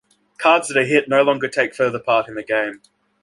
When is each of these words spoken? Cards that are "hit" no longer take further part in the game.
Cards 0.39 0.67
that 0.67 0.77
are 0.77 0.83
"hit" 0.83 1.07
no 1.07 1.21
longer 1.21 1.47
take 1.47 1.75
further 1.75 1.99
part 1.99 2.27
in 2.27 2.33
the 2.33 2.41
game. 2.41 2.81